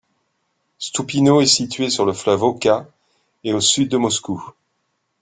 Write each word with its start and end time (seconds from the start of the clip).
Stoupino 0.79 1.41
est 1.41 1.45
située 1.45 1.91
sur 1.91 2.05
le 2.07 2.13
fleuve 2.13 2.41
Oka, 2.41 2.87
à 3.45 3.49
au 3.53 3.59
sud 3.61 3.87
de 3.91 3.97
Moscou. 3.97 4.43